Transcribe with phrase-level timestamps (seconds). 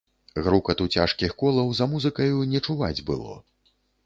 [0.45, 3.39] Грукату цяжкіх колаў за музыкаю не чуваць было.